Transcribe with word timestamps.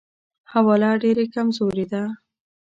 حواله 0.51 0.91
ډېره 1.03 1.23
کمزورې 1.35 1.85
ده. 1.91 2.03